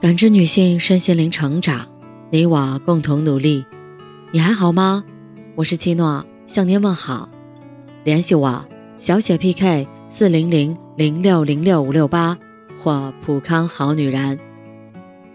[0.00, 1.86] 感知女性身心灵成长，
[2.30, 3.62] 你我共同努力。
[4.32, 5.04] 你还好吗？
[5.54, 7.28] 我是七诺，向您问好。
[8.02, 8.66] 联系我：
[8.96, 12.34] 小写 PK 四零零零六零六五六八
[12.78, 14.40] 或普康好女人。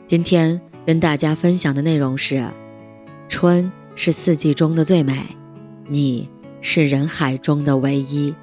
[0.07, 2.43] 今天跟大家分享的内容是：
[3.29, 5.27] 春是四季中的最美，
[5.87, 6.27] 你
[6.61, 8.33] 是人海中的唯一。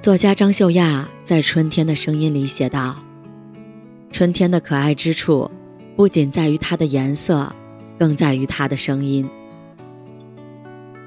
[0.00, 2.96] 作家张秀亚在《春天的声音》里写道。
[4.12, 5.50] 春天的可爱之处，
[5.96, 7.54] 不仅在于它的颜色，
[7.98, 9.28] 更在于它的声音。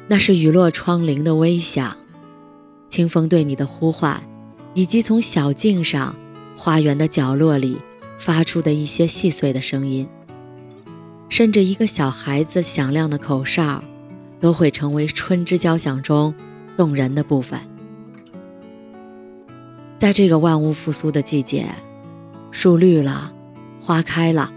[0.07, 1.95] 那是雨落窗棂的微响，
[2.87, 4.21] 清风对你的呼唤，
[4.73, 6.15] 以及从小径上、
[6.55, 7.77] 花园的角落里
[8.17, 10.07] 发出的一些细碎的声音。
[11.29, 13.83] 甚至一个小孩子响亮的口哨，
[14.39, 16.33] 都会成为春之交响中
[16.77, 17.59] 动人的部分。
[19.97, 21.65] 在这个万物复苏的季节。
[22.53, 23.33] 树绿了，
[23.79, 24.53] 花开了，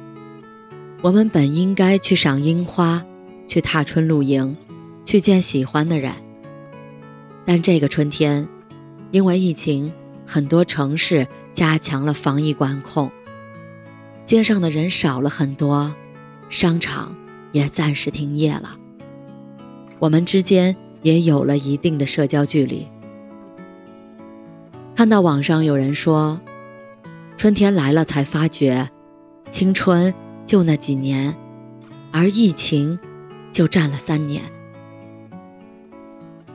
[1.01, 3.03] 我们本应该去赏樱花，
[3.49, 4.55] 去踏春露营，
[5.03, 6.13] 去见喜欢的人。
[7.47, 8.47] 但这个春天，
[9.13, 9.91] 因为疫情，
[10.27, 13.11] 很多城市加强了防疫管控，
[14.27, 15.93] 街上的人少了很多，
[16.51, 17.17] 商场
[17.53, 18.77] 也暂时停业了，
[19.99, 22.87] 我们之间也有了一定的社交距离。
[24.95, 26.39] 看到网上有人说。
[27.37, 28.89] 春天来了，才发觉，
[29.51, 30.13] 青春
[30.47, 31.37] 就那几年，
[32.11, 32.99] 而疫情
[33.53, 34.43] 就占了三年，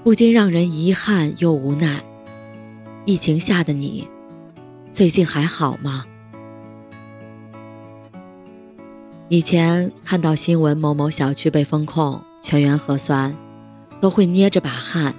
[0.03, 2.01] 不禁让人遗憾又无奈。
[3.05, 4.07] 疫情下的你，
[4.91, 6.05] 最近还好吗？
[9.29, 13.37] 以前看到新闻某某小区被封控，全员核酸，
[14.01, 15.13] 都会捏着把汗，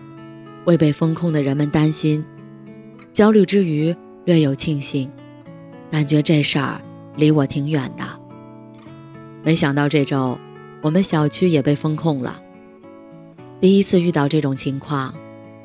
[0.64, 2.24] 为被封控的人们担心，
[3.14, 5.08] 焦虑之余略有庆幸。
[5.92, 6.80] 感觉这事儿
[7.16, 8.02] 离我挺远的。
[9.42, 10.38] 没想到这周，
[10.80, 12.42] 我们小区也被封控了。
[13.60, 15.14] 第一次遇到这种情况，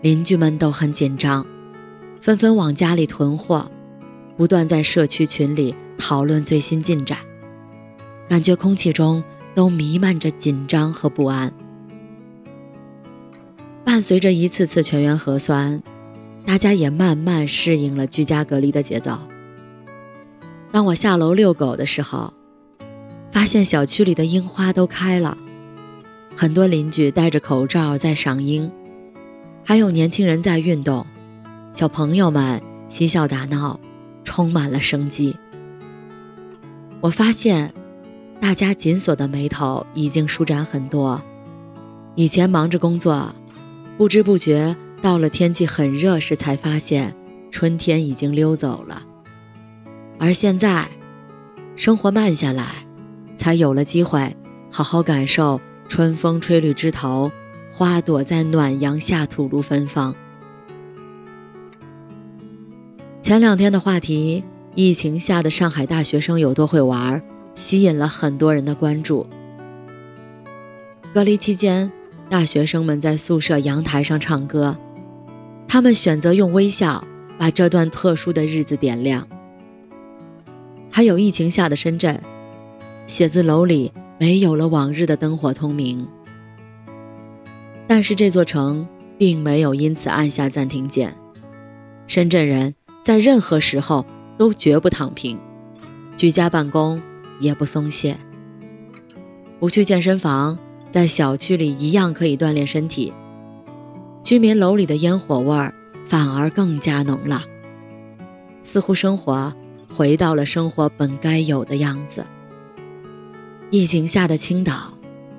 [0.02, 1.48] 邻居们都很紧张，
[2.20, 3.72] 纷纷往家里囤货，
[4.36, 7.20] 不断在社区群里讨论最新进展。
[8.28, 9.24] 感觉空气中
[9.56, 11.54] 都弥漫着紧张和不安。
[13.86, 15.82] 伴随着一次次全员核酸，
[16.46, 19.18] 大家也慢慢适应了居家隔离的节奏。
[20.72, 22.34] 当我下楼遛狗的时候，
[23.32, 25.38] 发现小区里的樱花都开了，
[26.36, 28.72] 很多邻居戴着口罩在赏樱，
[29.64, 31.06] 还有年轻人在运动，
[31.74, 33.80] 小朋友们嬉笑打闹，
[34.24, 35.36] 充满了生机。
[37.00, 37.74] 我发现，
[38.40, 41.22] 大家紧锁的眉头已经舒展很多。
[42.16, 43.34] 以前忙着工作，
[43.98, 47.16] 不知不觉到了天气很热时，才发现
[47.52, 49.04] 春天已经溜走了。
[50.20, 50.88] 而现在，
[51.76, 52.66] 生活慢下来，
[53.36, 54.36] 才有了机会
[54.72, 57.32] 好好感受春风吹绿枝头，
[57.72, 60.16] 花朵在暖阳下吐露芬芳。
[63.22, 67.22] 前两天的话题：疫情下的上海大学生有多会玩，
[67.54, 69.28] 吸引了很多人的关注。
[71.14, 71.92] 隔离期间，
[72.30, 74.78] 大学生们在宿舍阳台上唱歌，
[75.68, 77.08] 他们选择用微笑
[77.38, 79.28] 把这段特殊的日子点亮。
[80.98, 82.20] 还有疫情下的深圳，
[83.06, 86.08] 写字楼里没有了往日的灯火通明。
[87.86, 91.16] 但是这座城并没有因此按下暂停键，
[92.08, 94.04] 深圳人在任何时候
[94.40, 95.40] 都绝不躺平，
[96.18, 97.00] 居家办公
[97.40, 98.18] 也不松懈。
[99.60, 100.58] 不去健身房，
[100.90, 103.14] 在小区里一样可以锻炼身体。
[104.24, 105.72] 居民楼里的烟火味儿
[106.06, 107.44] 反而更加浓了，
[108.64, 109.54] 似乎生活。
[109.98, 112.24] 回到了生活本该有的样子。
[113.72, 114.94] 疫情下的青岛，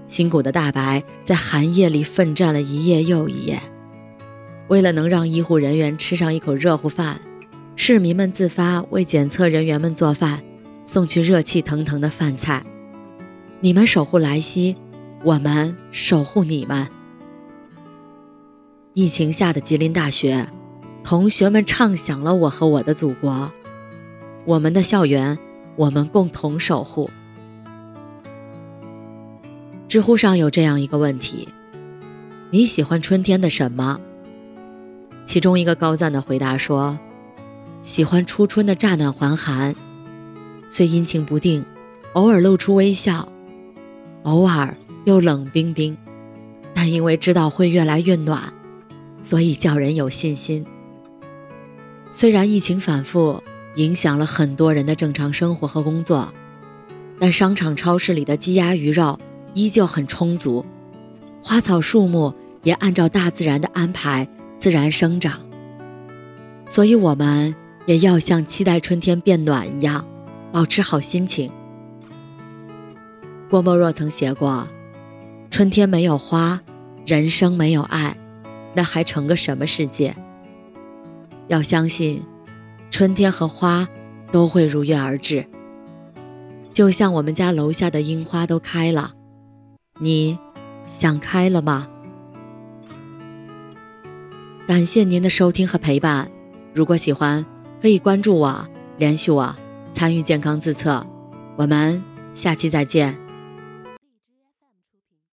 [0.09, 3.63] 辛苦的大白在寒夜里奋战了一夜又一夜。
[4.67, 7.21] 为了能让医护人员吃上一口热乎饭，
[7.77, 10.43] 市民们自发为检测人员们做饭，
[10.85, 12.65] 送去热气腾腾的饭菜。
[13.61, 14.77] 你们守护莱西，
[15.23, 16.89] 我们守护你们。
[18.95, 20.49] 疫情下的吉林大学，
[21.05, 23.53] 同学们唱响了我和我的祖国。
[24.49, 25.39] 我们的校园，
[25.77, 27.11] 我们共同守护。
[29.87, 31.47] 知乎上有这样一个问题：
[32.51, 34.01] 你喜欢春天的什么？
[35.27, 36.99] 其中一个高赞的回答说
[37.85, 39.77] ：“喜欢初春的乍暖还寒，
[40.71, 41.63] 虽阴晴不定，
[42.15, 43.29] 偶尔露出微笑，
[44.23, 44.75] 偶尔
[45.05, 45.95] 又冷冰冰，
[46.73, 48.51] 但因为知道会越来越暖，
[49.21, 50.65] 所以叫人有信心。
[52.11, 53.43] 虽然疫情反复。”
[53.79, 56.35] 影响了很多人的正常生活和工作，
[57.21, 59.17] 但商场、超市里的鸡鸭鱼肉
[59.55, 60.67] 依旧很充足，
[61.41, 62.35] 花草树木
[62.65, 64.29] 也按照大自然的安排
[64.59, 65.41] 自然生长。
[66.69, 67.55] 所以，我们
[67.87, 70.05] 也要像期待春天变暖一样，
[70.51, 71.49] 保持好心情。
[73.49, 74.67] 郭沫若曾写过
[75.53, 76.61] ：“春天没有花，
[77.07, 78.17] 人生没有爱，
[78.75, 80.13] 那还成个什么世界？”
[81.47, 82.27] 要相信，
[82.91, 83.89] 春天和花
[84.33, 85.47] 都会如约而至。
[86.73, 89.13] 就像我们家楼下的樱花都开了，
[89.99, 90.39] 你
[90.87, 91.89] 想开了吗？
[94.67, 96.31] 感谢您的收听和陪伴。
[96.75, 97.45] 如果喜欢，
[97.81, 98.69] 可以关注我、
[98.99, 99.57] 联系我、
[99.93, 101.05] 参与健康自测。
[101.57, 102.03] 我们
[102.35, 103.28] 下期再见。